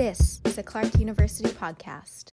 This 0.00 0.40
is 0.46 0.56
a 0.56 0.62
Clark 0.62 0.98
University 0.98 1.50
podcast. 1.50 2.30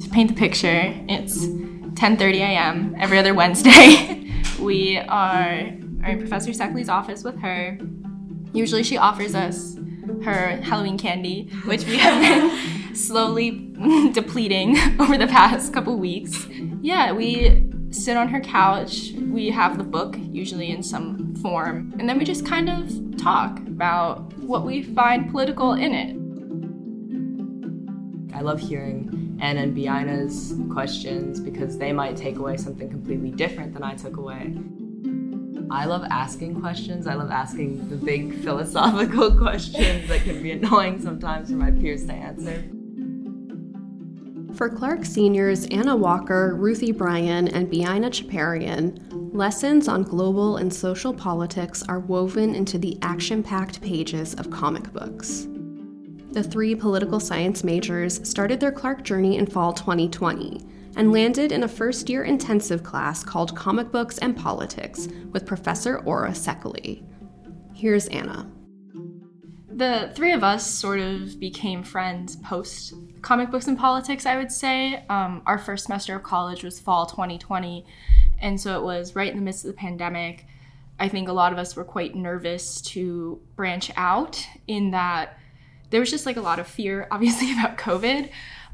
To 0.00 0.10
paint 0.10 0.30
the 0.30 0.34
picture, 0.34 0.92
it's 1.08 1.46
10:30 1.46 2.40
a.m. 2.40 2.96
every 2.98 3.20
other 3.20 3.34
Wednesday. 3.34 4.28
we 4.58 4.96
are, 4.98 5.70
are 6.02 6.10
in 6.10 6.18
Professor 6.18 6.50
Szekely's 6.50 6.88
office 6.88 7.22
with 7.22 7.38
her. 7.38 7.78
Usually, 8.52 8.82
she 8.82 8.96
offers 8.98 9.36
us 9.36 9.76
her 10.24 10.56
Halloween 10.56 10.98
candy, 10.98 11.48
which 11.64 11.86
we 11.86 11.96
have 11.98 12.20
been 12.20 12.94
slowly 12.96 13.72
depleting 14.12 14.76
over 14.98 15.18
the 15.18 15.28
past 15.28 15.72
couple 15.72 15.96
weeks. 15.96 16.48
Yeah, 16.82 17.12
we 17.12 17.70
sit 17.90 18.16
on 18.16 18.26
her 18.30 18.40
couch. 18.40 19.12
We 19.12 19.50
have 19.50 19.78
the 19.78 19.84
book, 19.84 20.16
usually 20.18 20.72
in 20.72 20.82
some 20.82 21.29
form, 21.40 21.94
and 21.98 22.08
then 22.08 22.18
we 22.18 22.24
just 22.24 22.46
kind 22.46 22.68
of 22.68 23.16
talk 23.16 23.58
about 23.60 24.32
what 24.38 24.64
we 24.64 24.82
find 24.82 25.30
political 25.30 25.72
in 25.72 25.94
it. 25.94 26.16
I 28.34 28.42
love 28.42 28.60
hearing 28.60 29.38
Anna 29.40 29.62
and 29.62 29.76
Beiyna's 29.76 30.54
questions 30.72 31.40
because 31.40 31.78
they 31.78 31.92
might 31.92 32.16
take 32.16 32.36
away 32.36 32.56
something 32.56 32.88
completely 32.88 33.30
different 33.30 33.72
than 33.74 33.82
I 33.82 33.94
took 33.94 34.16
away. 34.16 34.54
I 35.70 35.84
love 35.84 36.04
asking 36.10 36.60
questions. 36.60 37.06
I 37.06 37.14
love 37.14 37.30
asking 37.30 37.88
the 37.88 37.96
big 37.96 38.34
philosophical 38.42 39.36
questions 39.38 40.08
that 40.08 40.22
can 40.22 40.42
be 40.42 40.52
annoying 40.52 41.00
sometimes 41.00 41.50
for 41.50 41.56
my 41.56 41.70
peers 41.70 42.06
to 42.06 42.12
answer. 42.12 42.64
For 44.54 44.68
Clark 44.68 45.04
seniors 45.04 45.66
Anna 45.66 45.96
Walker, 45.96 46.54
Ruthie 46.56 46.92
Brian, 46.92 47.48
and 47.48 47.70
Biana 47.70 48.10
Chaparian, 48.10 49.09
lessons 49.32 49.86
on 49.86 50.02
global 50.02 50.56
and 50.56 50.72
social 50.72 51.14
politics 51.14 51.82
are 51.88 52.00
woven 52.00 52.54
into 52.54 52.78
the 52.78 52.98
action 53.02 53.42
packed 53.42 53.80
pages 53.80 54.34
of 54.34 54.50
comic 54.50 54.92
books. 54.92 55.46
The 56.32 56.42
three 56.42 56.74
political 56.74 57.20
science 57.20 57.64
majors 57.64 58.26
started 58.28 58.60
their 58.60 58.72
Clark 58.72 59.02
journey 59.04 59.36
in 59.36 59.46
fall 59.46 59.72
2020 59.72 60.60
and 60.96 61.12
landed 61.12 61.52
in 61.52 61.62
a 61.62 61.68
first 61.68 62.08
year 62.08 62.24
intensive 62.24 62.82
class 62.82 63.22
called 63.22 63.56
Comic 63.56 63.92
Books 63.92 64.18
and 64.18 64.36
Politics 64.36 65.08
with 65.32 65.46
Professor 65.46 65.98
Ora 65.98 66.30
Szekely. 66.30 67.04
Here's 67.72 68.08
Anna. 68.08 68.50
The 69.68 70.12
three 70.14 70.32
of 70.32 70.44
us 70.44 70.68
sort 70.68 71.00
of 71.00 71.38
became 71.40 71.82
friends 71.82 72.36
post 72.36 72.92
comic 73.22 73.50
books 73.50 73.66
and 73.66 73.78
politics, 73.78 74.26
I 74.26 74.36
would 74.36 74.52
say. 74.52 75.04
Um, 75.08 75.42
our 75.46 75.58
first 75.58 75.86
semester 75.86 76.16
of 76.16 76.22
college 76.22 76.64
was 76.64 76.80
fall 76.80 77.06
2020, 77.06 77.86
and 78.40 78.60
so 78.60 78.78
it 78.78 78.82
was 78.82 79.14
right 79.14 79.30
in 79.30 79.36
the 79.36 79.42
midst 79.42 79.64
of 79.64 79.70
the 79.70 79.76
pandemic. 79.76 80.46
I 80.98 81.08
think 81.08 81.28
a 81.28 81.32
lot 81.32 81.52
of 81.52 81.58
us 81.58 81.76
were 81.76 81.84
quite 81.84 82.14
nervous 82.14 82.80
to 82.82 83.40
branch 83.56 83.90
out 83.96 84.46
in 84.66 84.90
that 84.90 85.38
there 85.90 86.00
was 86.00 86.10
just 86.10 86.26
like 86.26 86.36
a 86.36 86.42
lot 86.42 86.58
of 86.58 86.66
fear, 86.66 87.08
obviously, 87.12 87.52
about 87.52 87.78
COVID. 87.78 88.30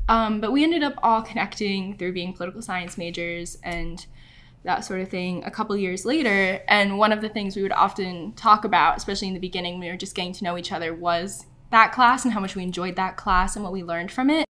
Um, 0.08 0.40
but 0.40 0.52
we 0.52 0.62
ended 0.62 0.82
up 0.82 0.94
all 1.02 1.22
connecting 1.22 1.96
through 1.96 2.12
being 2.12 2.32
political 2.32 2.62
science 2.62 2.96
majors 2.96 3.58
and 3.62 4.06
that 4.62 4.84
sort 4.84 5.00
of 5.00 5.08
thing 5.08 5.44
a 5.44 5.50
couple 5.50 5.76
years 5.76 6.04
later. 6.04 6.60
And 6.68 6.98
one 6.98 7.12
of 7.12 7.20
the 7.20 7.28
things 7.28 7.56
we 7.56 7.62
would 7.62 7.72
often 7.72 8.32
talk 8.32 8.64
about, 8.64 8.96
especially 8.96 9.28
in 9.28 9.34
the 9.34 9.40
beginning 9.40 9.74
when 9.74 9.80
we 9.80 9.88
were 9.88 9.96
just 9.96 10.14
getting 10.14 10.32
to 10.34 10.44
know 10.44 10.58
each 10.58 10.72
other, 10.72 10.94
was 10.94 11.46
that 11.70 11.92
class 11.92 12.24
and 12.24 12.34
how 12.34 12.40
much 12.40 12.54
we 12.54 12.62
enjoyed 12.62 12.96
that 12.96 13.16
class 13.16 13.56
and 13.56 13.64
what 13.64 13.72
we 13.72 13.82
learned 13.82 14.10
from 14.12 14.30
it. 14.30 14.45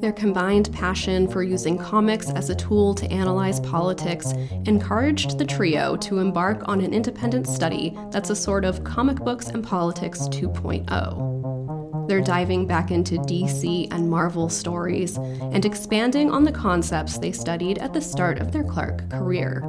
Their 0.00 0.12
combined 0.12 0.70
passion 0.72 1.26
for 1.26 1.42
using 1.42 1.78
comics 1.78 2.30
as 2.30 2.50
a 2.50 2.54
tool 2.54 2.94
to 2.94 3.10
analyze 3.10 3.60
politics 3.60 4.32
encouraged 4.66 5.38
the 5.38 5.46
trio 5.46 5.96
to 5.96 6.18
embark 6.18 6.68
on 6.68 6.82
an 6.82 6.92
independent 6.92 7.46
study 7.46 7.96
that's 8.10 8.30
a 8.30 8.36
sort 8.36 8.66
of 8.66 8.84
comic 8.84 9.16
books 9.18 9.48
and 9.48 9.64
politics 9.64 10.28
2.0. 10.28 12.08
They're 12.08 12.20
diving 12.20 12.66
back 12.66 12.90
into 12.90 13.14
DC 13.16 13.92
and 13.92 14.08
Marvel 14.08 14.48
stories 14.48 15.16
and 15.16 15.64
expanding 15.64 16.30
on 16.30 16.44
the 16.44 16.52
concepts 16.52 17.18
they 17.18 17.32
studied 17.32 17.78
at 17.78 17.92
the 17.92 18.02
start 18.02 18.38
of 18.38 18.52
their 18.52 18.64
Clark 18.64 19.08
career. 19.10 19.62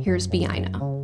Here's 0.00 0.28
Beiyna 0.28 0.96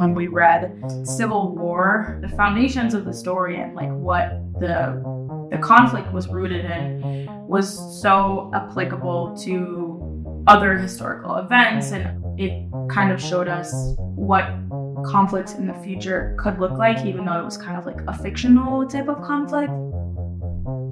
when 0.00 0.14
we 0.14 0.28
read 0.28 0.82
Civil 1.04 1.54
War, 1.54 2.18
the 2.22 2.28
foundations 2.30 2.94
of 2.94 3.04
the 3.04 3.12
story 3.12 3.60
and 3.60 3.74
like 3.74 3.90
what 3.90 4.30
the 4.58 4.98
the 5.50 5.58
conflict 5.58 6.12
was 6.12 6.28
rooted 6.28 6.64
in 6.64 7.26
was 7.46 8.00
so 8.00 8.50
applicable 8.54 9.36
to 9.36 10.44
other 10.46 10.78
historical 10.78 11.36
events 11.36 11.90
and 11.92 12.40
it 12.40 12.70
kind 12.88 13.12
of 13.12 13.20
showed 13.20 13.48
us 13.48 13.72
what 13.98 14.44
conflicts 15.04 15.54
in 15.54 15.66
the 15.66 15.74
future 15.74 16.36
could 16.38 16.58
look 16.60 16.72
like 16.72 17.04
even 17.04 17.24
though 17.24 17.38
it 17.38 17.44
was 17.44 17.56
kind 17.56 17.76
of 17.76 17.84
like 17.84 18.00
a 18.06 18.16
fictional 18.22 18.86
type 18.86 19.08
of 19.08 19.22
conflict. 19.22 19.72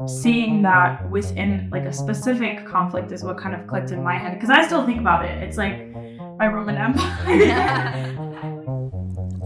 Seeing 0.08 0.62
that 0.62 1.08
within 1.10 1.69
like 1.70 1.84
a 1.84 1.92
specific 1.92 2.66
conflict 2.66 3.12
is 3.12 3.22
what 3.22 3.36
kind 3.38 3.54
of 3.54 3.66
clicked 3.66 3.90
in 3.90 4.02
my 4.02 4.16
head 4.16 4.34
because 4.34 4.48
i 4.50 4.64
still 4.64 4.84
think 4.86 4.98
about 4.98 5.25
it. 5.25 5.42
It's 5.42 5.56
like 5.56 5.94
my 6.38 6.46
roman 6.46 6.76
empire. 6.78 8.14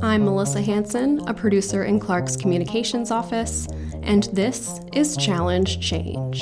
I'm 0.02 0.24
Melissa 0.24 0.60
Hanson, 0.60 1.20
a 1.28 1.34
producer 1.34 1.84
in 1.84 2.00
Clark's 2.00 2.36
communications 2.36 3.12
office, 3.12 3.68
and 4.02 4.24
this 4.32 4.80
is 4.92 5.16
Challenge 5.16 5.80
Change. 5.80 6.40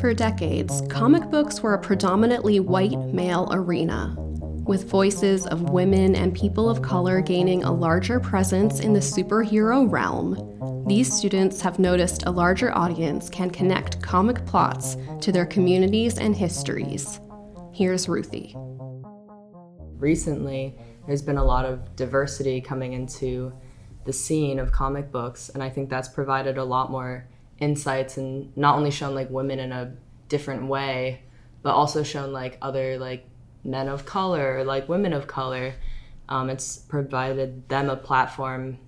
For 0.00 0.12
decades, 0.12 0.82
comic 0.88 1.30
books 1.30 1.60
were 1.60 1.74
a 1.74 1.80
predominantly 1.80 2.60
white 2.60 2.98
male 3.12 3.48
arena, 3.52 4.14
with 4.18 4.88
voices 4.88 5.46
of 5.46 5.70
women 5.70 6.14
and 6.14 6.34
people 6.34 6.68
of 6.68 6.82
color 6.82 7.20
gaining 7.20 7.64
a 7.64 7.72
larger 7.72 8.20
presence 8.20 8.80
in 8.80 8.92
the 8.92 9.00
superhero 9.00 9.90
realm. 9.90 10.84
These 10.86 11.12
students 11.12 11.60
have 11.60 11.78
noticed 11.78 12.24
a 12.26 12.30
larger 12.30 12.76
audience 12.76 13.28
can 13.28 13.50
connect 13.50 14.02
comic 14.02 14.44
plots 14.44 14.96
to 15.20 15.32
their 15.32 15.46
communities 15.46 16.18
and 16.18 16.36
histories. 16.36 17.20
Here's 17.72 18.08
Ruthie. 18.08 18.54
Recently, 19.96 20.78
there's 21.06 21.22
been 21.22 21.38
a 21.38 21.44
lot 21.44 21.64
of 21.64 21.96
diversity 21.96 22.60
coming 22.60 22.92
into 22.92 23.52
the 24.04 24.12
scene 24.12 24.58
of 24.58 24.72
comic 24.72 25.10
books 25.12 25.48
and 25.50 25.62
i 25.62 25.68
think 25.68 25.88
that's 25.90 26.08
provided 26.08 26.56
a 26.58 26.64
lot 26.64 26.90
more 26.90 27.26
insights 27.58 28.16
and 28.16 28.56
not 28.56 28.76
only 28.76 28.90
shown 28.90 29.14
like 29.14 29.28
women 29.30 29.58
in 29.58 29.72
a 29.72 29.92
different 30.28 30.66
way 30.66 31.22
but 31.62 31.74
also 31.74 32.02
shown 32.02 32.32
like 32.32 32.56
other 32.62 32.98
like 32.98 33.26
men 33.64 33.88
of 33.88 34.06
color 34.06 34.64
like 34.64 34.88
women 34.88 35.12
of 35.12 35.26
color. 35.26 35.74
Um, 36.28 36.50
it's 36.50 36.76
provided 36.76 37.68
them 37.68 37.88
a 37.88 37.96
platform 37.96 38.78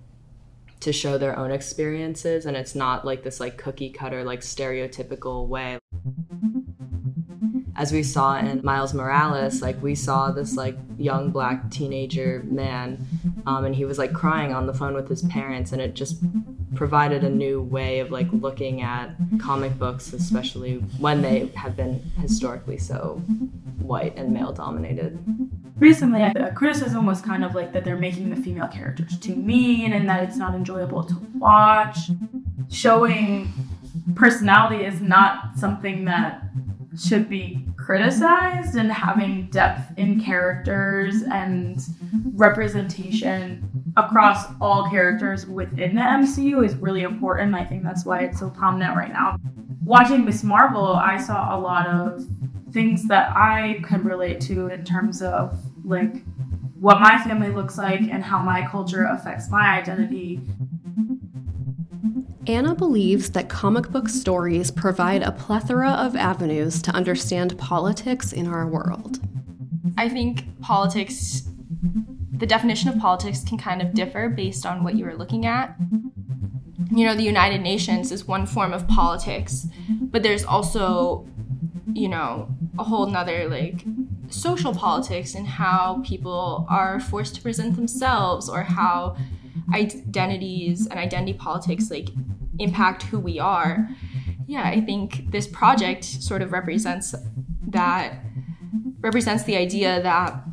to 0.81 0.91
show 0.93 1.17
their 1.17 1.37
own 1.37 1.51
experiences 1.51 2.45
and 2.45 2.57
it's 2.57 2.75
not 2.75 3.05
like 3.05 3.23
this 3.23 3.39
like 3.39 3.57
cookie 3.57 3.89
cutter 3.89 4.23
like 4.23 4.41
stereotypical 4.41 5.47
way. 5.47 5.79
As 7.75 7.91
we 7.91 8.03
saw 8.03 8.37
in 8.37 8.61
Miles 8.63 8.93
Morales, 8.93 9.61
like 9.61 9.81
we 9.81 9.95
saw 9.95 10.31
this 10.31 10.55
like 10.55 10.77
young 10.97 11.31
black 11.31 11.71
teenager 11.71 12.43
man, 12.45 13.07
um, 13.45 13.65
and 13.65 13.75
he 13.75 13.85
was 13.85 13.97
like 13.97 14.13
crying 14.13 14.53
on 14.53 14.67
the 14.67 14.73
phone 14.73 14.93
with 14.93 15.09
his 15.09 15.23
parents, 15.23 15.71
and 15.71 15.81
it 15.81 15.93
just 15.93 16.17
provided 16.75 17.23
a 17.23 17.29
new 17.29 17.61
way 17.61 17.99
of 17.99 18.11
like 18.11 18.27
looking 18.31 18.81
at 18.81 19.15
comic 19.39 19.77
books, 19.77 20.13
especially 20.13 20.75
when 20.99 21.21
they 21.21 21.47
have 21.55 21.75
been 21.75 21.99
historically 22.19 22.77
so 22.77 23.21
white 23.79 24.15
and 24.15 24.33
male 24.33 24.53
dominated. 24.53 25.19
Recently, 25.77 26.21
the 26.33 26.51
criticism 26.55 27.05
was 27.05 27.21
kind 27.21 27.43
of 27.43 27.55
like 27.55 27.73
that 27.73 27.83
they're 27.83 27.97
making 27.97 28.29
the 28.29 28.35
female 28.35 28.67
characters 28.67 29.17
too 29.17 29.35
mean 29.35 29.93
and 29.93 30.07
that 30.07 30.23
it's 30.23 30.37
not 30.37 30.53
enjoyable 30.53 31.03
to 31.03 31.15
watch. 31.35 31.97
Showing 32.69 33.51
personality 34.15 34.85
is 34.85 35.01
not 35.01 35.57
something 35.57 36.05
that 36.05 36.43
should 36.99 37.29
be 37.29 37.65
criticized 37.91 38.75
and 38.77 38.89
having 38.89 39.49
depth 39.49 39.81
in 39.97 40.17
characters 40.17 41.23
and 41.23 41.81
representation 42.35 43.69
across 43.97 44.45
all 44.61 44.89
characters 44.89 45.45
within 45.45 45.95
the 45.95 46.01
MCU 46.01 46.65
is 46.65 46.73
really 46.77 47.01
important. 47.01 47.53
I 47.53 47.65
think 47.65 47.83
that's 47.83 48.05
why 48.05 48.21
it's 48.21 48.39
so 48.39 48.49
prominent 48.49 48.95
right 48.95 49.11
now. 49.11 49.35
Watching 49.83 50.23
Miss 50.23 50.41
Marvel, 50.41 50.85
I 50.85 51.17
saw 51.17 51.53
a 51.53 51.59
lot 51.59 51.85
of 51.85 52.25
things 52.71 53.09
that 53.09 53.35
I 53.35 53.81
can 53.83 54.05
relate 54.05 54.39
to 54.41 54.67
in 54.67 54.85
terms 54.85 55.21
of 55.21 55.61
like 55.83 56.23
what 56.79 57.01
my 57.01 57.21
family 57.21 57.49
looks 57.49 57.77
like 57.77 57.99
and 57.99 58.23
how 58.23 58.39
my 58.41 58.65
culture 58.65 59.03
affects 59.03 59.49
my 59.49 59.77
identity 59.77 60.39
Anna 62.51 62.75
believes 62.75 63.29
that 63.29 63.47
comic 63.47 63.89
book 63.91 64.09
stories 64.09 64.71
provide 64.71 65.23
a 65.23 65.31
plethora 65.31 65.91
of 65.91 66.17
avenues 66.17 66.81
to 66.81 66.91
understand 66.91 67.57
politics 67.57 68.33
in 68.33 68.45
our 68.45 68.67
world. 68.67 69.21
I 69.97 70.09
think 70.09 70.59
politics, 70.59 71.43
the 72.33 72.45
definition 72.45 72.89
of 72.89 72.99
politics 72.99 73.45
can 73.45 73.57
kind 73.57 73.81
of 73.81 73.93
differ 73.93 74.27
based 74.27 74.65
on 74.65 74.83
what 74.83 74.95
you 74.95 75.07
are 75.07 75.15
looking 75.15 75.45
at. 75.45 75.77
You 76.91 77.05
know, 77.05 77.15
the 77.15 77.23
United 77.23 77.61
Nations 77.61 78.11
is 78.11 78.27
one 78.27 78.45
form 78.45 78.73
of 78.73 78.85
politics, 78.85 79.67
but 79.89 80.21
there's 80.21 80.43
also, 80.43 81.25
you 81.93 82.09
know, 82.09 82.49
a 82.77 82.83
whole 82.83 83.05
nother 83.05 83.47
like 83.47 83.85
social 84.27 84.75
politics 84.75 85.35
and 85.35 85.47
how 85.47 86.01
people 86.05 86.65
are 86.69 86.99
forced 86.99 87.35
to 87.35 87.41
present 87.41 87.77
themselves 87.77 88.49
or 88.49 88.63
how 88.63 89.15
identities 89.73 90.87
and 90.87 90.99
identity 90.99 91.33
politics 91.37 91.89
like 91.89 92.09
impact 92.61 93.03
who 93.03 93.19
we 93.19 93.39
are. 93.39 93.89
Yeah, 94.47 94.63
I 94.63 94.81
think 94.81 95.31
this 95.31 95.47
project 95.47 96.03
sort 96.03 96.41
of 96.41 96.51
represents 96.51 97.15
that 97.67 98.19
represents 98.99 99.43
the 99.43 99.57
idea 99.57 100.01
that 100.01 100.43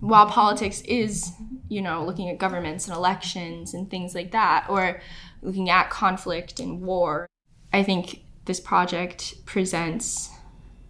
while 0.00 0.26
politics 0.26 0.80
is, 0.82 1.32
you 1.68 1.82
know, 1.82 2.04
looking 2.04 2.28
at 2.30 2.38
governments 2.38 2.86
and 2.86 2.96
elections 2.96 3.74
and 3.74 3.90
things 3.90 4.14
like 4.14 4.32
that 4.32 4.66
or 4.68 5.00
looking 5.42 5.70
at 5.70 5.90
conflict 5.90 6.60
and 6.60 6.80
war, 6.80 7.26
I 7.72 7.82
think 7.82 8.22
this 8.46 8.60
project 8.60 9.34
presents 9.46 10.30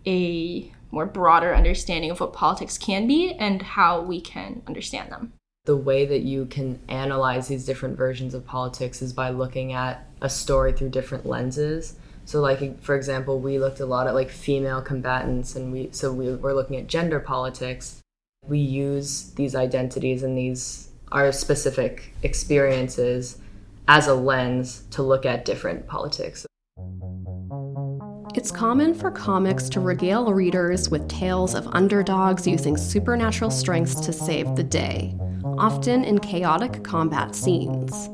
a 0.07 0.73
more 0.91 1.07
broader 1.07 1.55
understanding 1.55 2.11
of 2.11 2.21
what 2.21 2.33
politics 2.33 2.79
can 2.79 3.07
be 3.07 3.35
and 3.35 3.63
how 3.63 4.01
we 4.01 4.21
can 4.21 4.63
understand 4.67 5.13
them. 5.13 5.33
The 5.71 5.77
way 5.77 6.05
that 6.05 6.23
you 6.23 6.47
can 6.47 6.81
analyze 6.89 7.47
these 7.47 7.65
different 7.65 7.97
versions 7.97 8.35
of 8.35 8.45
politics 8.45 9.03
is 9.03 9.13
by 9.13 9.31
looking 9.31 9.73
at 9.73 10.05
a 10.21 10.29
story 10.29 10.73
through 10.73 10.89
different 10.89 11.27
lenses. 11.27 11.95
So, 12.25 12.41
like 12.41 12.83
for 12.83 12.97
example, 12.97 13.39
we 13.39 13.61
looked 13.61 13.79
a 13.79 13.87
lot 13.87 14.09
at 14.09 14.15
like 14.15 14.31
female 14.31 14.83
combatants, 14.83 15.55
and 15.55 15.73
we 15.73 15.91
so 15.93 16.13
we 16.13 16.35
were 16.35 16.55
looking 16.55 16.77
at 16.77 16.89
gender 16.89 17.21
politics. 17.21 18.01
We 18.49 18.59
use 18.59 19.31
these 19.37 19.55
identities 19.55 20.25
and 20.25 20.37
these 20.37 20.91
our 21.13 21.31
specific 21.31 22.15
experiences 22.25 23.39
as 23.87 24.09
a 24.09 24.15
lens 24.15 24.83
to 24.91 25.05
look 25.05 25.25
at 25.25 25.45
different 25.45 25.87
politics. 25.87 26.47
It's 28.35 28.51
common 28.51 28.93
for 28.95 29.13
comics 29.13 29.69
to 29.69 29.79
regale 29.79 30.33
readers 30.33 30.91
with 30.91 31.09
tales 31.09 31.55
of 31.55 31.69
underdogs 31.69 32.45
using 32.45 32.77
supernatural 32.77 33.53
strengths 33.53 34.01
to 34.01 34.13
save 34.13 34.57
the 34.57 34.65
day, 34.65 35.17
often 35.45 36.05
in 36.05 36.19
chaotic 36.19 36.83
combat 36.85 37.35
scenes. 37.35 38.09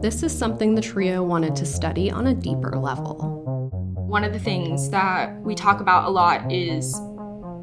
This 0.00 0.22
is 0.22 0.36
something 0.36 0.74
the 0.74 0.80
trio 0.80 1.22
wanted 1.22 1.56
to 1.56 1.66
study 1.66 2.10
on 2.10 2.28
a 2.28 2.34
deeper 2.34 2.70
level. 2.76 3.70
One 4.06 4.24
of 4.24 4.32
the 4.32 4.38
things 4.38 4.90
that 4.90 5.40
we 5.42 5.54
talk 5.54 5.80
about 5.80 6.06
a 6.06 6.10
lot 6.10 6.52
is 6.52 6.96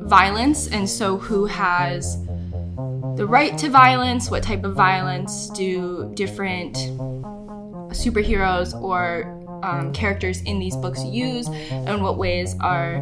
violence, 0.01 0.67
and 0.67 0.89
so 0.89 1.17
who 1.17 1.45
has 1.45 2.17
the 3.15 3.25
right 3.25 3.57
to 3.57 3.69
violence, 3.69 4.29
what 4.29 4.43
type 4.43 4.63
of 4.63 4.75
violence 4.75 5.49
do 5.51 6.11
different 6.13 6.75
superheroes 7.95 8.79
or 8.79 9.23
um, 9.63 9.93
characters 9.93 10.41
in 10.41 10.59
these 10.59 10.75
books 10.75 11.03
use, 11.03 11.47
and 11.47 12.03
what 12.03 12.17
ways 12.17 12.55
are 12.59 12.97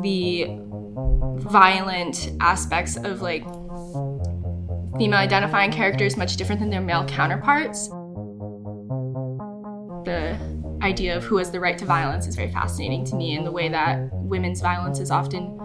the 0.00 0.46
violent 1.36 2.32
aspects 2.40 2.96
of 2.96 3.22
like 3.22 3.44
female 4.98 5.18
identifying 5.18 5.72
characters 5.72 6.16
much 6.16 6.36
different 6.36 6.60
than 6.60 6.70
their 6.70 6.80
male 6.80 7.04
counterparts. 7.06 7.88
The 10.04 10.38
idea 10.82 11.16
of 11.16 11.24
who 11.24 11.38
has 11.38 11.50
the 11.50 11.60
right 11.60 11.76
to 11.78 11.84
violence 11.84 12.26
is 12.26 12.36
very 12.36 12.50
fascinating 12.50 13.04
to 13.06 13.16
me, 13.16 13.36
and 13.36 13.46
the 13.46 13.50
way 13.50 13.68
that 13.68 14.08
women's 14.12 14.60
violence 14.60 15.00
is 15.00 15.10
often 15.10 15.58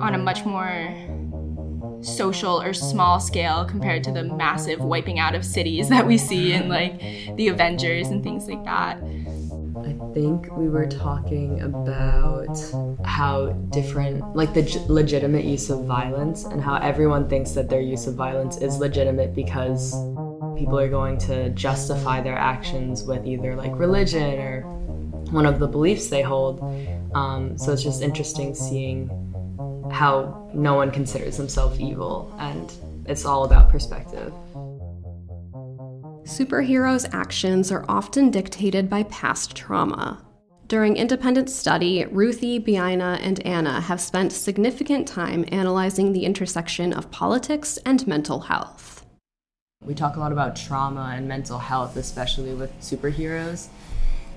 on 0.00 0.14
a 0.14 0.18
much 0.18 0.44
more 0.44 0.94
social 2.02 2.60
or 2.60 2.74
small 2.74 3.18
scale 3.18 3.64
compared 3.64 4.04
to 4.04 4.12
the 4.12 4.22
massive 4.22 4.80
wiping 4.80 5.18
out 5.18 5.34
of 5.34 5.44
cities 5.44 5.88
that 5.90 6.06
we 6.06 6.18
see 6.18 6.52
in 6.52 6.68
like 6.68 7.00
the 7.36 7.48
Avengers 7.48 8.08
and 8.08 8.22
things 8.22 8.48
like 8.48 8.64
that. 8.64 8.98
I 9.84 10.14
think 10.14 10.50
we 10.56 10.68
were 10.68 10.86
talking 10.86 11.60
about 11.60 12.56
how 13.04 13.48
different, 13.70 14.34
like 14.34 14.54
the 14.54 14.62
g- 14.62 14.80
legitimate 14.88 15.44
use 15.44 15.68
of 15.68 15.84
violence, 15.84 16.44
and 16.44 16.62
how 16.62 16.76
everyone 16.76 17.28
thinks 17.28 17.50
that 17.52 17.68
their 17.68 17.82
use 17.82 18.06
of 18.06 18.14
violence 18.14 18.56
is 18.56 18.78
legitimate 18.78 19.34
because 19.34 19.92
people 20.56 20.78
are 20.78 20.88
going 20.88 21.18
to 21.18 21.50
justify 21.50 22.22
their 22.22 22.38
actions 22.38 23.04
with 23.04 23.26
either 23.26 23.54
like 23.54 23.78
religion 23.78 24.38
or 24.38 24.62
one 25.30 25.44
of 25.44 25.58
the 25.58 25.66
beliefs 25.66 26.08
they 26.08 26.22
hold. 26.22 26.60
Um, 27.14 27.58
so 27.58 27.72
it's 27.72 27.82
just 27.82 28.02
interesting 28.02 28.54
seeing 28.54 29.10
how 29.92 30.50
no 30.54 30.74
one 30.74 30.90
considers 30.90 31.36
themselves 31.36 31.78
evil, 31.78 32.34
and 32.38 32.72
it's 33.06 33.26
all 33.26 33.44
about 33.44 33.68
perspective. 33.68 34.32
Superheroes' 36.24 37.06
actions 37.12 37.70
are 37.70 37.84
often 37.86 38.30
dictated 38.30 38.88
by 38.88 39.02
past 39.04 39.54
trauma. 39.54 40.24
During 40.68 40.96
independent 40.96 41.50
study, 41.50 42.06
Ruthie, 42.06 42.58
Beiyna, 42.58 43.18
and 43.20 43.44
Anna 43.46 43.82
have 43.82 44.00
spent 44.00 44.32
significant 44.32 45.06
time 45.06 45.44
analyzing 45.48 46.14
the 46.14 46.24
intersection 46.24 46.94
of 46.94 47.10
politics 47.10 47.76
and 47.84 48.06
mental 48.06 48.40
health. 48.40 49.04
We 49.84 49.94
talk 49.94 50.16
a 50.16 50.20
lot 50.20 50.32
about 50.32 50.56
trauma 50.56 51.12
and 51.14 51.28
mental 51.28 51.58
health, 51.58 51.98
especially 51.98 52.54
with 52.54 52.72
superheroes, 52.80 53.68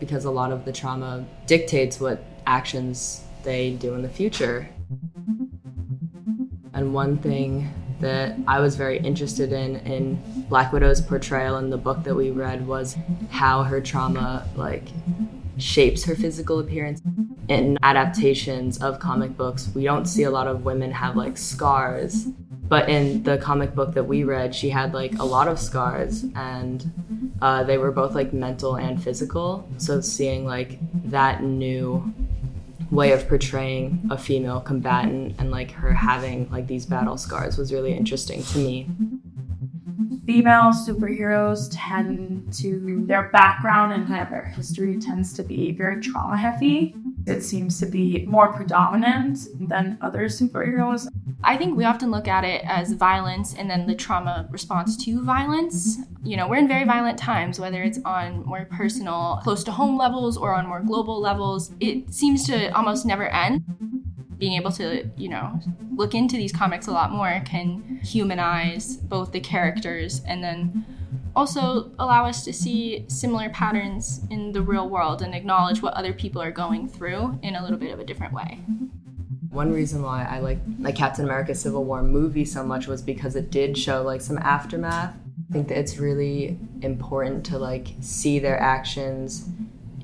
because 0.01 0.25
a 0.25 0.31
lot 0.31 0.51
of 0.51 0.65
the 0.65 0.73
trauma 0.73 1.25
dictates 1.45 2.01
what 2.01 2.21
actions 2.45 3.23
they 3.43 3.71
do 3.71 3.93
in 3.93 4.01
the 4.01 4.09
future. 4.09 4.67
And 6.73 6.93
one 6.93 7.17
thing 7.17 7.73
that 7.99 8.35
I 8.47 8.59
was 8.59 8.75
very 8.75 8.99
interested 8.99 9.51
in 9.51 9.77
in 9.77 10.21
Black 10.49 10.71
Widow's 10.71 11.01
portrayal 11.01 11.57
in 11.57 11.69
the 11.69 11.77
book 11.77 12.03
that 12.03 12.15
we 12.15 12.31
read 12.31 12.67
was 12.67 12.97
how 13.29 13.63
her 13.63 13.81
trauma 13.81 14.47
like 14.55 14.88
shapes 15.57 16.03
her 16.05 16.15
physical 16.15 16.59
appearance. 16.59 17.01
In 17.47 17.77
adaptations 17.81 18.77
of 18.79 18.99
comic 18.99 19.38
books, 19.38 19.69
we 19.73 19.83
don't 19.83 20.05
see 20.05 20.23
a 20.23 20.29
lot 20.29 20.47
of 20.47 20.65
women 20.65 20.91
have 20.91 21.15
like 21.15 21.38
scars. 21.38 22.27
But 22.67 22.89
in 22.89 23.23
the 23.23 23.38
comic 23.38 23.73
book 23.73 23.94
that 23.94 24.03
we 24.03 24.25
read, 24.25 24.53
she 24.53 24.69
had 24.69 24.94
like 24.94 25.17
a 25.19 25.23
lot 25.23 25.47
of 25.47 25.57
scars, 25.57 26.25
and 26.35 27.33
uh, 27.41 27.63
they 27.63 27.77
were 27.77 27.91
both 27.91 28.13
like 28.13 28.33
mental 28.33 28.75
and 28.75 29.01
physical. 29.01 29.67
So 29.77 30.01
seeing 30.01 30.45
like 30.45 30.77
that 31.05 31.44
new 31.44 32.13
way 32.91 33.11
of 33.11 33.27
portraying 33.27 34.07
a 34.09 34.17
female 34.17 34.61
combatant 34.61 35.35
and 35.39 35.51
like 35.51 35.71
her 35.71 35.93
having 35.93 36.49
like 36.49 36.67
these 36.67 36.85
battle 36.85 37.17
scars 37.17 37.57
was 37.57 37.73
really 37.73 37.93
interesting 37.93 38.43
to 38.43 38.57
me. 38.57 38.89
Female 40.25 40.71
superheroes 40.73 41.69
tend 41.71 42.53
to, 42.53 43.05
their 43.07 43.29
background 43.29 43.93
and 43.93 44.07
kind 44.07 44.21
of 44.21 44.29
their 44.29 44.45
history 44.45 44.97
tends 44.97 45.33
to 45.33 45.43
be 45.43 45.71
very 45.71 46.01
trauma 46.01 46.37
heavy. 46.37 46.95
It 47.25 47.41
seems 47.41 47.79
to 47.79 47.85
be 47.85 48.25
more 48.25 48.51
predominant 48.51 49.39
than 49.59 49.97
other 50.01 50.25
superheroes. 50.25 51.07
I 51.43 51.55
think 51.55 51.77
we 51.77 51.85
often 51.85 52.09
look 52.09 52.27
at 52.27 52.43
it 52.43 52.63
as 52.65 52.93
violence 52.93 53.53
and 53.53 53.69
then 53.69 53.85
the 53.85 53.95
trauma 53.95 54.47
response 54.51 54.97
to 55.05 55.21
violence. 55.21 55.97
You 56.23 56.35
know, 56.35 56.47
we're 56.47 56.57
in 56.57 56.67
very 56.67 56.83
violent 56.83 57.17
times, 57.17 57.59
whether 57.59 57.83
it's 57.83 57.99
on 58.06 58.44
more 58.45 58.67
personal, 58.71 59.39
close 59.44 59.63
to 59.65 59.71
home 59.71 59.97
levels 59.97 60.35
or 60.35 60.56
on 60.56 60.67
more 60.67 60.81
global 60.81 61.21
levels. 61.21 61.71
It 61.79 62.13
seems 62.13 62.45
to 62.47 62.75
almost 62.75 63.06
never 63.06 63.27
end. 63.29 63.63
Being 64.37 64.53
able 64.53 64.71
to, 64.73 65.09
you 65.15 65.29
know, 65.29 65.59
look 65.95 66.13
into 66.13 66.37
these 66.37 66.51
comics 66.51 66.87
a 66.87 66.91
lot 66.91 67.11
more 67.11 67.41
can 67.45 67.99
humanize 68.03 68.97
both 68.97 69.31
the 69.31 69.39
characters 69.39 70.21
and 70.27 70.44
then 70.44 70.85
also 71.35 71.91
allow 71.99 72.25
us 72.25 72.44
to 72.45 72.53
see 72.53 73.06
similar 73.07 73.49
patterns 73.49 74.21
in 74.31 74.51
the 74.51 74.61
real 74.61 74.89
world 74.89 75.21
and 75.21 75.33
acknowledge 75.35 75.81
what 75.81 75.94
other 75.94 76.13
people 76.13 76.41
are 76.41 76.51
going 76.51 76.87
through 76.87 77.39
in 77.44 77.56
a 77.56 77.63
little 77.63 77.77
bit 77.77 77.94
of 77.94 77.99
a 77.99 78.03
different 78.03 78.33
way. 78.33 78.59
One 79.57 79.73
reason 79.73 80.04
why 80.04 80.23
I 80.23 80.37
like 80.37 80.59
like 80.78 80.95
Captain 80.95 81.26
America 81.26 81.56
Civil 81.56 81.83
War 81.83 82.04
movie 82.04 82.45
so 82.45 82.64
much 82.64 82.85
was 82.85 83.02
because 83.02 83.35
it 83.35 83.49
did 83.49 83.76
show 83.76 84.04
like 84.04 84.21
some 84.21 84.37
aftermath. 84.37 85.16
I 85.49 85.52
think 85.52 85.69
that 85.69 85.80
it's 85.80 85.97
really 85.97 86.59
important 86.83 87.44
to 87.47 87.57
like 87.57 87.87
see 87.99 88.37
their 88.37 88.59
actions 88.61 89.49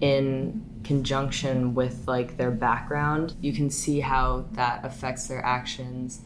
in 0.01 0.65
conjunction 0.83 1.75
with 1.75 2.07
like 2.07 2.35
their 2.37 2.49
background. 2.49 3.35
You 3.41 3.53
can 3.53 3.69
see 3.69 3.99
how 3.99 4.45
that 4.53 4.83
affects 4.83 5.27
their 5.27 5.45
actions. 5.45 6.21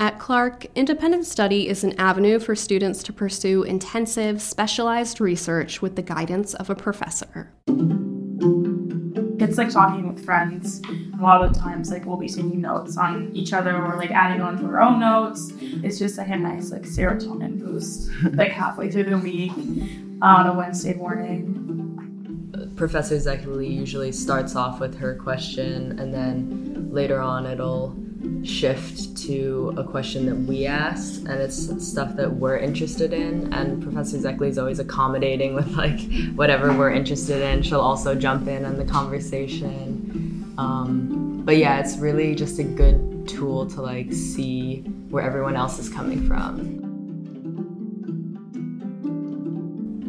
At 0.00 0.18
Clark, 0.18 0.66
independent 0.74 1.26
study 1.26 1.68
is 1.68 1.84
an 1.84 1.92
avenue 1.96 2.40
for 2.40 2.56
students 2.56 3.04
to 3.04 3.12
pursue 3.12 3.62
intensive, 3.62 4.42
specialized 4.42 5.20
research 5.20 5.80
with 5.80 5.94
the 5.94 6.02
guidance 6.02 6.54
of 6.54 6.70
a 6.70 6.74
professor 6.74 7.52
it's 9.40 9.58
like 9.58 9.70
talking 9.70 10.12
with 10.12 10.24
friends. 10.24 10.80
A 11.18 11.22
lot 11.22 11.44
of 11.44 11.56
times, 11.56 11.90
like 11.90 12.04
we'll 12.06 12.16
be 12.16 12.28
taking 12.28 12.60
notes 12.60 12.96
on 12.96 13.30
each 13.32 13.52
other 13.52 13.76
or 13.76 13.96
like 13.96 14.10
adding 14.10 14.40
on 14.40 14.58
to 14.58 14.66
our 14.66 14.80
own 14.80 15.00
notes. 15.00 15.52
It's 15.60 15.98
just 15.98 16.18
like 16.18 16.28
a 16.28 16.36
nice 16.36 16.70
like 16.70 16.82
serotonin 16.82 17.58
boost, 17.58 18.10
like 18.34 18.52
halfway 18.52 18.90
through 18.90 19.04
the 19.04 19.18
week 19.18 19.52
on 20.22 20.46
a 20.46 20.52
Wednesday 20.52 20.94
morning. 20.94 22.72
Professor 22.76 23.16
Szekely 23.16 23.70
usually 23.70 24.12
starts 24.12 24.56
off 24.56 24.80
with 24.80 24.96
her 24.98 25.14
question, 25.14 25.98
and 25.98 26.12
then 26.12 26.88
later 26.90 27.20
on 27.20 27.46
it'll 27.46 27.96
shift 28.44 29.16
to 29.16 29.74
a 29.76 29.84
question 29.84 30.26
that 30.26 30.34
we 30.34 30.66
asked 30.66 31.20
and 31.26 31.40
it's 31.40 31.86
stuff 31.86 32.16
that 32.16 32.32
we're 32.32 32.56
interested 32.56 33.12
in 33.12 33.52
and 33.52 33.82
professor 33.82 34.16
Szekely 34.16 34.48
is 34.48 34.58
always 34.58 34.78
accommodating 34.78 35.54
with 35.54 35.68
like 35.76 36.00
whatever 36.34 36.72
we're 36.72 36.90
interested 36.90 37.42
in 37.42 37.62
she'll 37.62 37.80
also 37.80 38.14
jump 38.14 38.48
in 38.48 38.64
on 38.64 38.76
the 38.76 38.84
conversation 38.84 40.30
um, 40.60 41.42
but 41.44 41.56
yeah, 41.56 41.80
it's 41.80 41.96
really 41.96 42.34
just 42.34 42.58
a 42.58 42.64
good 42.64 43.26
tool 43.26 43.66
to 43.70 43.80
like 43.80 44.12
see 44.12 44.82
where 45.08 45.24
everyone 45.24 45.56
else 45.56 45.78
is 45.78 45.88
coming 45.88 46.26
from. 46.26 46.78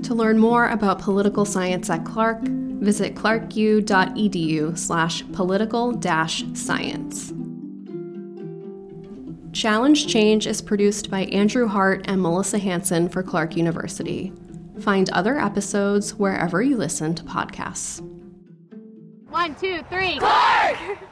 To 0.03 0.13
learn 0.13 0.37
more 0.37 0.67
about 0.67 0.99
political 0.99 1.45
science 1.45 1.89
at 1.89 2.03
Clark, 2.03 2.41
visit 2.41 3.15
clarku.edu 3.15 4.77
slash 4.77 5.23
political 5.31 6.01
science. 6.01 7.33
Challenge 9.53 10.07
Change 10.07 10.47
is 10.47 10.61
produced 10.61 11.11
by 11.11 11.25
Andrew 11.25 11.67
Hart 11.67 12.05
and 12.05 12.21
Melissa 12.21 12.57
Hanson 12.57 13.09
for 13.09 13.21
Clark 13.21 13.57
University. 13.57 14.31
Find 14.79 15.09
other 15.09 15.37
episodes 15.37 16.15
wherever 16.15 16.61
you 16.61 16.77
listen 16.77 17.13
to 17.15 17.23
podcasts. 17.23 17.99
One, 19.29 19.53
two, 19.55 19.81
three. 19.89 20.19
Clark! 20.19 20.77